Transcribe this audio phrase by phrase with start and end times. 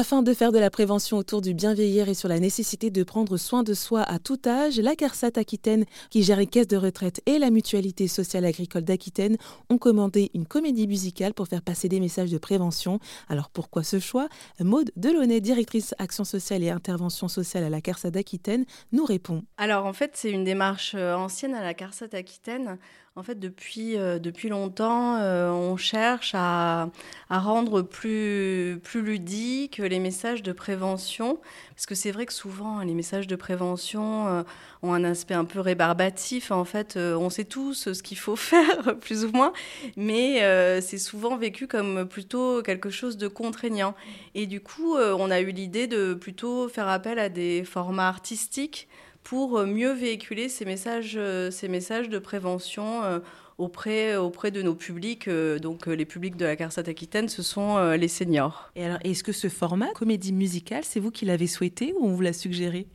[0.00, 3.02] Afin de faire de la prévention autour du bien vieillir et sur la nécessité de
[3.02, 6.76] prendre soin de soi à tout âge, la CARSAT Aquitaine, qui gère les caisses de
[6.76, 9.38] retraite et la mutualité sociale agricole d'Aquitaine,
[9.70, 13.00] ont commandé une comédie musicale pour faire passer des messages de prévention.
[13.28, 14.28] Alors pourquoi ce choix?
[14.60, 19.42] Maude Delaunay, directrice action sociale et intervention sociale à la CARSAT Aquitaine, nous répond.
[19.56, 22.78] Alors en fait, c'est une démarche euh, ancienne à la CARSAT Aquitaine.
[23.18, 26.88] En fait, depuis, euh, depuis longtemps, euh, on cherche à,
[27.28, 31.38] à, rendre plus, plus ludique les messages de prévention.
[31.74, 34.42] Parce que c'est vrai que souvent, les messages de prévention euh,
[34.82, 36.50] ont un aspect un peu rébarbatif.
[36.50, 39.52] En fait, on sait tous ce qu'il faut faire, plus ou moins.
[39.96, 40.40] Mais
[40.80, 43.94] c'est souvent vécu comme plutôt quelque chose de contraignant.
[44.34, 48.88] Et du coup, on a eu l'idée de plutôt faire appel à des formats artistiques
[49.28, 53.18] pour euh, mieux véhiculer ces messages, euh, ces messages de prévention euh,
[53.58, 55.28] auprès, auprès de nos publics.
[55.28, 58.70] Donc les publics de la CARSAT Aquitaine, ce sont les seniors.
[58.76, 62.12] Et alors, est-ce que ce format, comédie musicale, c'est vous qui l'avez souhaité ou on
[62.12, 62.86] vous l'a suggéré?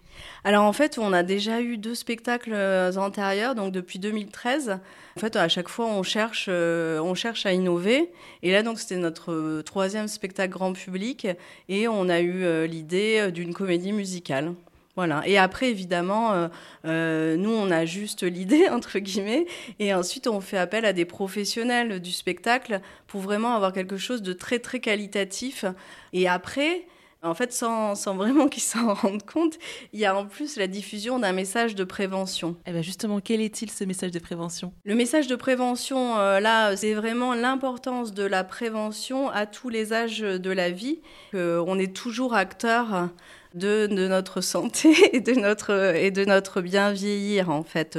[0.46, 2.56] Alors en fait, on a déjà eu deux spectacles
[2.96, 4.80] antérieurs, donc depuis 2013.
[5.18, 8.10] En fait, à chaque fois, on cherche, on cherche à innover.
[8.42, 11.28] Et là, donc, c'était notre troisième spectacle grand public,
[11.68, 14.54] et on a eu l'idée d'une comédie musicale.
[14.96, 15.24] Voilà.
[15.26, 16.48] Et après, évidemment, euh,
[16.86, 19.46] euh, nous, on a juste l'idée, entre guillemets,
[19.80, 24.22] et ensuite, on fait appel à des professionnels du spectacle pour vraiment avoir quelque chose
[24.22, 25.66] de très, très qualitatif.
[26.14, 26.86] Et après,
[27.24, 29.58] en fait, sans, sans vraiment qu'ils s'en rendent compte,
[29.94, 32.52] il y a en plus la diffusion d'un message de prévention.
[32.52, 34.74] Et eh bien justement, quel est-il ce message de prévention?
[34.84, 39.92] Le message de prévention, euh, là, c'est vraiment l'importance de la prévention à tous les
[39.92, 41.00] âges de la vie.
[41.34, 43.10] on est toujours acteur
[43.54, 47.98] de, notre santé et de notre, et de notre bien vieillir, en fait.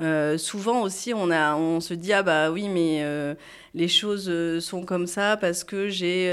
[0.00, 3.34] Euh, souvent aussi, on, a, on se dit, ah bah oui, mais euh,
[3.74, 6.30] les choses euh, sont comme ça parce que j'ai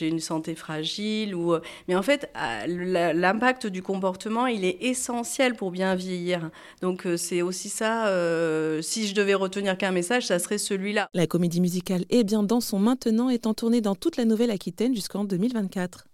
[0.00, 1.34] une santé fragile.
[1.34, 1.54] Ou...
[1.88, 2.30] Mais en fait,
[2.66, 6.50] l'impact du comportement, il est essentiel pour bien vieillir.
[6.80, 8.06] Donc c'est aussi ça,
[8.80, 11.08] si je devais retenir qu'un message, ça serait celui-là.
[11.14, 15.24] La comédie musicale est bien dans son maintenant, étant tournée dans toute la Nouvelle-Aquitaine jusqu'en
[15.24, 16.06] 2024.